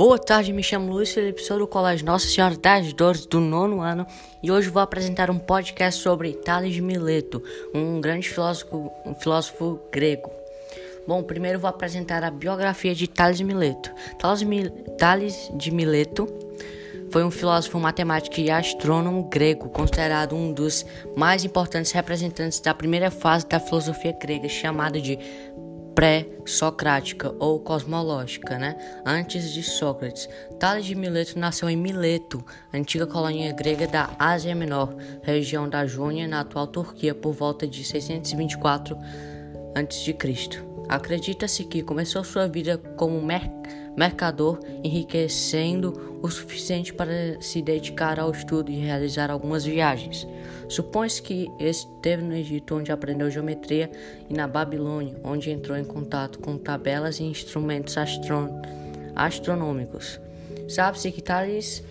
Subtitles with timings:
[0.00, 3.82] Boa tarde, me chamo Luiz Felipe, sou do Colégio Nossa Senhora das Dores do nono
[3.82, 4.06] ano
[4.42, 7.42] e hoje vou apresentar um podcast sobre Tales de Mileto,
[7.74, 10.30] um grande filósofo, um filósofo grego.
[11.06, 13.90] Bom, primeiro vou apresentar a biografia de Tales de Mileto.
[14.18, 14.42] Tales,
[14.96, 16.26] Tales de Mileto
[17.10, 23.10] foi um filósofo, matemático e astrônomo grego, considerado um dos mais importantes representantes da primeira
[23.10, 25.18] fase da filosofia grega, chamada de
[25.94, 28.76] pré-socrática ou cosmológica, né?
[29.04, 30.28] antes de Sócrates.
[30.58, 36.28] Tales de Mileto nasceu em Mileto, antiga colônia grega da Ásia Menor, região da Jônia,
[36.28, 38.96] na atual Turquia, por volta de 624
[39.74, 40.12] a.C.
[40.90, 43.48] Acredita-se que começou sua vida como mer
[43.96, 50.26] mercador, enriquecendo o suficiente para se dedicar ao estudo e realizar algumas viagens.
[50.68, 53.88] Supõe-se que esteve no Egito, onde aprendeu geometria,
[54.28, 57.96] e na Babilônia, onde entrou em contato com tabelas e instrumentos
[59.14, 60.20] astronômicos.
[60.68, 61.84] Sabe-se que Tales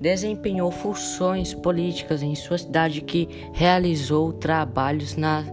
[0.00, 5.44] desempenhou funções políticas em sua cidade que realizou trabalhos na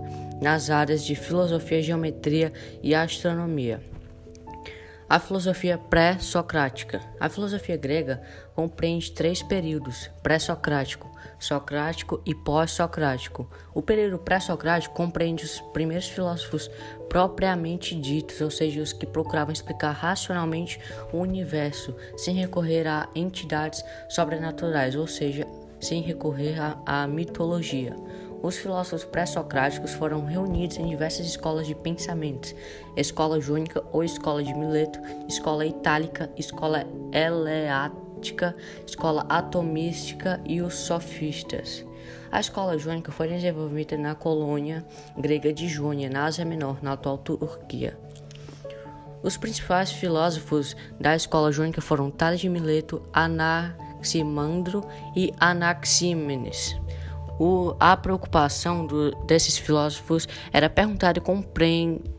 [0.41, 3.81] nas áreas de filosofia, geometria e astronomia.
[5.07, 6.99] A filosofia pré-socrática.
[7.19, 8.23] A filosofia grega
[8.55, 13.47] compreende três períodos: pré-socrático, socrático e pós-socrático.
[13.71, 16.71] O período pré-socrático compreende os primeiros filósofos
[17.07, 20.79] propriamente ditos, ou seja, os que procuravam explicar racionalmente
[21.13, 25.45] o universo sem recorrer a entidades sobrenaturais, ou seja,
[25.79, 27.95] sem recorrer à mitologia.
[28.41, 32.55] Os filósofos pré-socráticos foram reunidos em diversas escolas de pensamentos:
[32.95, 41.85] escola jônica ou escola de Mileto, escola itálica, escola eleática, escola atomística e os sofistas.
[42.31, 44.85] A escola jônica foi desenvolvida na colônia
[45.17, 47.97] grega de Jônia, na Ásia Menor, na atual Turquia.
[49.23, 54.85] Os principais filósofos da escola jônica foram Tales de Mileto, Anaximandro
[55.15, 56.75] e Anaximenes.
[57.39, 61.21] O, a preocupação do, desses filósofos era perguntar e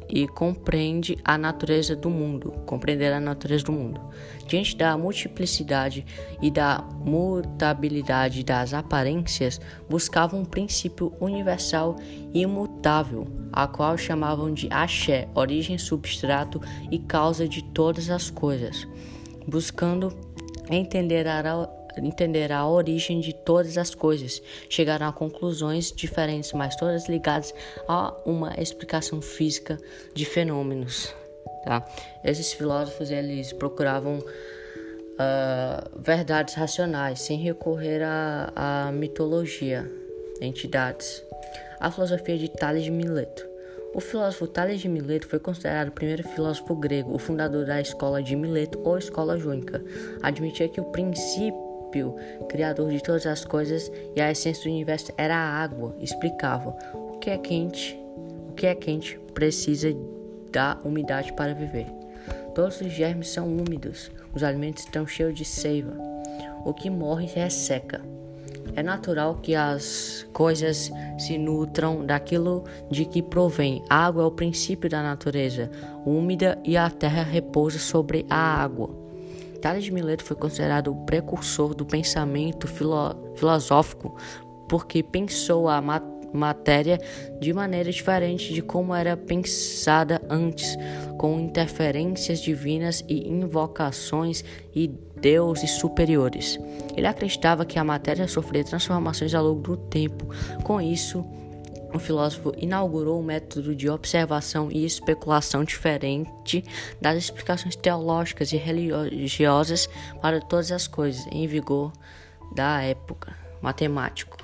[0.09, 4.01] e compreende a natureza do mundo, compreender a natureza do mundo.
[4.47, 6.07] Diante da multiplicidade
[6.41, 11.97] e da mutabilidade das aparências, buscavam um princípio universal
[12.33, 16.61] e imutável, a qual chamavam de axé, origem, substrato
[16.91, 18.87] e causa de todas as coisas,
[19.47, 20.17] buscando
[20.71, 21.41] entender a
[22.05, 27.55] entenderá a origem de todas as coisas, chegarão a conclusões diferentes, mas todas ligadas
[27.89, 29.79] a uma explicação física
[30.15, 31.15] de fenômenos.
[31.65, 31.85] Tá?
[32.23, 39.91] Esses filósofos eles procuravam uh, verdades racionais, sem recorrer à mitologia,
[40.41, 41.25] entidades.
[41.81, 43.47] A filosofia de Tales de Mileto.
[43.95, 48.23] O filósofo Tales de Mileto foi considerado o primeiro filósofo grego, o fundador da escola
[48.23, 49.83] de Mileto ou escola jônica.
[50.23, 51.66] Admitia que o princípio
[52.49, 57.19] criador de todas as coisas e a essência do universo era a água, explicava o
[57.19, 57.99] que é quente,
[58.49, 59.89] o que é quente precisa
[60.51, 61.87] da umidade para viver.
[62.55, 65.95] Todos os germes são úmidos, os alimentos estão cheios de seiva.
[66.65, 68.01] O que morre resseca.
[68.75, 73.83] É natural que as coisas se nutram daquilo de que provém.
[73.89, 75.71] A água é o princípio da natureza,
[76.05, 79.06] úmida e a terra repousa sobre a água.
[79.67, 84.17] Tales de Mileto foi considerado o precursor do pensamento filo filosófico
[84.69, 87.01] porque pensou a mat matéria
[87.41, 90.77] de maneira diferente de como era pensada antes,
[91.19, 94.87] com interferências divinas e invocações e
[95.21, 96.61] deuses superiores.
[96.97, 100.29] Ele acreditava que a matéria sofria transformações ao longo do tempo.
[100.63, 101.25] Com isso,
[101.97, 106.65] o filósofo inaugurou um método de observação e especulação diferente
[107.01, 109.89] das explicações teológicas e religiosas
[110.21, 111.93] para todas as coisas em vigor
[112.55, 114.37] da época, matemático.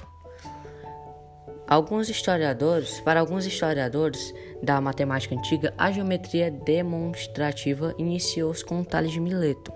[1.68, 9.20] Alguns historiadores, para alguns historiadores da matemática antiga, a geometria demonstrativa iniciou-se com Tales de
[9.20, 9.72] Mileto.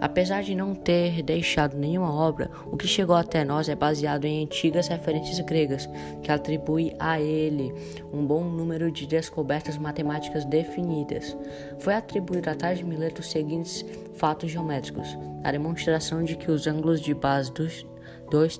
[0.00, 4.44] Apesar de não ter deixado nenhuma obra, o que chegou até nós é baseado em
[4.44, 5.88] antigas referências gregas,
[6.22, 7.74] que atribuem a ele
[8.12, 11.36] um bom número de descobertas matemáticas definidas.
[11.80, 15.06] Foi atribuído a Tales de Mileto os seguintes fatos geométricos:
[15.44, 17.86] a demonstração de que os ângulos de base dos
[18.30, 18.58] dois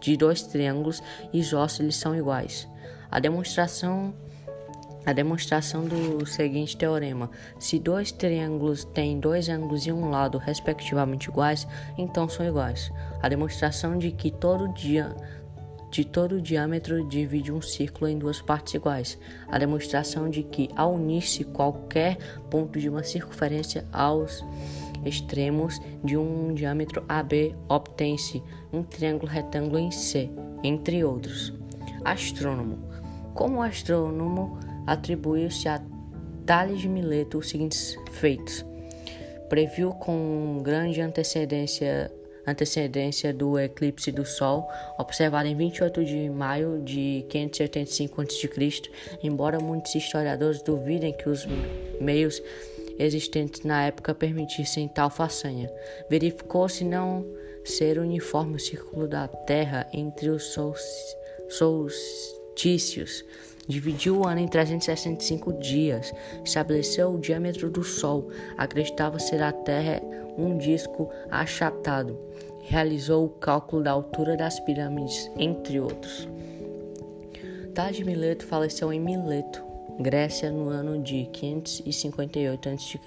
[0.00, 2.68] de dois triângulos isósceles são iguais,
[3.10, 4.14] a demonstração
[5.06, 11.28] a demonstração do seguinte teorema: se dois triângulos têm dois ângulos e um lado respectivamente
[11.28, 11.66] iguais,
[11.98, 12.90] então são iguais.
[13.22, 15.14] A demonstração de que todo dia
[15.90, 19.16] de todo o diâmetro divide um círculo em duas partes iguais.
[19.46, 22.16] A demonstração de que ao unir-se qualquer
[22.50, 24.44] ponto de uma circunferência aos
[25.04, 28.42] extremos de um diâmetro AB obtém-se
[28.72, 30.28] um triângulo retângulo em C,
[30.64, 31.52] entre outros.
[32.04, 32.78] Astrônomo.
[33.32, 35.82] Como astrônomo, atribuiu-se a
[36.46, 38.64] Tales de Mileto os seguintes feitos.
[39.48, 42.10] Previu com grande antecedência
[42.46, 48.82] antecedência do eclipse do Sol, observado em 28 de maio de 585 a.C.,
[49.22, 51.46] embora muitos historiadores duvidem que os
[52.00, 52.42] meios
[52.98, 55.70] existentes na época permitissem tal façanha.
[56.08, 57.24] Verificou-se não
[57.64, 60.54] ser uniforme o círculo da Terra entre os
[61.48, 63.24] solstícios.
[63.66, 66.12] Dividiu o ano em 365 dias,
[66.44, 68.28] estabeleceu o diâmetro do Sol,
[68.58, 70.02] acreditava ser a Terra
[70.36, 72.18] um disco achatado,
[72.62, 76.28] realizou o cálculo da altura das pirâmides, entre outros.
[77.92, 79.62] De Mileto faleceu em Mileto,
[79.98, 82.98] Grécia, no ano de 558 a.C.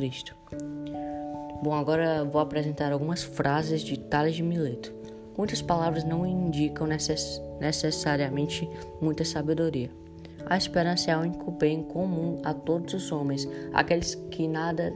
[1.61, 4.93] Bom, agora vou apresentar algumas frases de Tales de Mileto.
[5.37, 8.69] Muitas palavras não indicam necess necessariamente
[9.01, 9.89] muita sabedoria.
[10.49, 14.93] A esperança é o único bem comum a todos os homens, aqueles que nada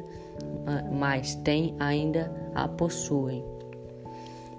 [0.66, 3.44] ah, mais têm ainda a possuem.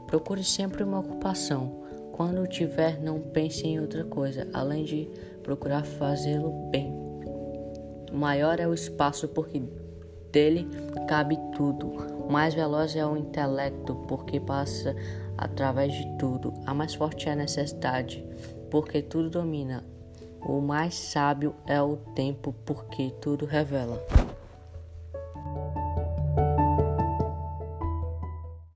[0.06, 1.80] Procure sempre uma ocupação.
[2.12, 5.08] Quando tiver, não pense em outra coisa, além de
[5.42, 6.92] procurar fazê-lo bem.
[8.12, 9.62] Maior é o espaço porque
[10.30, 10.68] dele
[11.08, 11.94] cabe tudo.
[12.28, 14.94] Mais veloz é o intelecto porque passa
[15.38, 16.52] através de tudo.
[16.66, 18.22] A mais forte é a necessidade
[18.70, 19.82] porque tudo domina.
[20.44, 24.04] O mais sábio é o tempo porque tudo revela.